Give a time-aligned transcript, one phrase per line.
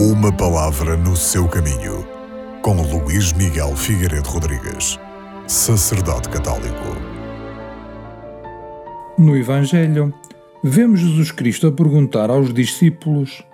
[0.00, 2.06] Uma palavra no seu caminho,
[2.62, 4.96] com Luís Miguel Figueiredo Rodrigues,
[5.48, 6.94] sacerdote católico.
[9.18, 10.14] No Evangelho,
[10.62, 13.44] vemos Jesus Cristo a perguntar aos discípulos: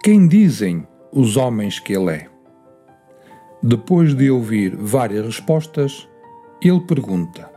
[0.00, 2.28] Quem dizem os homens que Ele é?
[3.60, 6.08] Depois de ouvir várias respostas,
[6.62, 7.50] ele pergunta: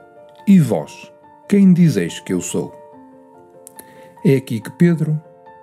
[0.48, 1.14] E vós,
[1.48, 2.74] quem dizeis que eu sou?
[4.26, 5.22] É aqui que Pedro,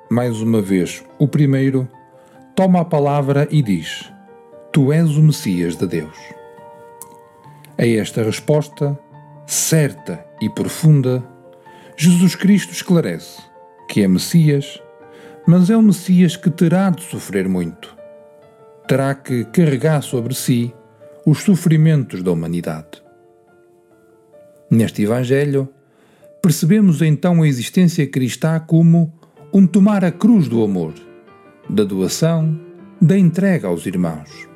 [0.09, 1.89] mais uma vez o primeiro,
[2.59, 4.13] toma a palavra e diz:
[4.73, 6.19] Tu és o Messias de Deus.
[7.79, 8.99] A esta resposta,
[9.47, 11.23] certa e profunda,
[11.97, 13.41] Jesus Cristo esclarece
[13.89, 14.83] que é Messias,
[15.47, 17.97] mas é o Messias que terá de sofrer muito.
[18.89, 20.75] Terá que carregar sobre si
[21.25, 23.01] os sofrimentos da humanidade.
[24.69, 25.69] Neste Evangelho,
[26.43, 29.15] percebemos então a existência cristã como
[29.55, 31.07] um tomar a cruz do amor
[31.69, 32.59] da doação,
[33.01, 34.49] da entrega aos irmãos.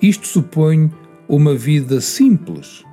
[0.00, 0.90] Isto supõe
[1.28, 2.84] uma vida simples,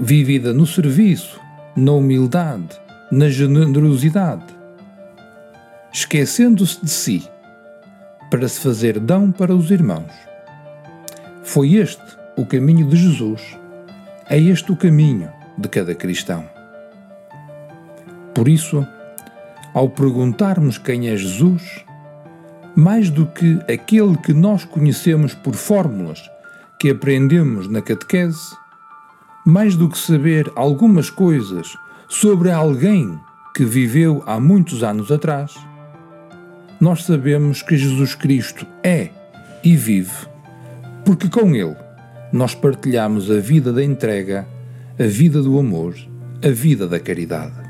[0.00, 1.40] vivida no serviço,
[1.76, 4.46] na humildade, na generosidade,
[5.92, 7.28] esquecendo-se de si
[8.30, 10.12] para se fazer dão para os irmãos.
[11.42, 12.02] Foi este
[12.36, 13.58] o caminho de Jesus,
[14.28, 16.48] é este o caminho de cada cristão.
[18.32, 18.86] Por isso,
[19.74, 21.84] ao perguntarmos quem é Jesus,
[22.74, 26.30] mais do que aquele que nós conhecemos por fórmulas
[26.78, 28.56] que aprendemos na catequese,
[29.44, 31.76] mais do que saber algumas coisas
[32.08, 33.18] sobre alguém
[33.54, 35.54] que viveu há muitos anos atrás,
[36.80, 39.10] nós sabemos que Jesus Cristo é
[39.62, 40.26] e vive,
[41.04, 41.76] porque com Ele
[42.32, 44.46] nós partilhamos a vida da entrega,
[44.98, 45.94] a vida do amor,
[46.42, 47.69] a vida da caridade.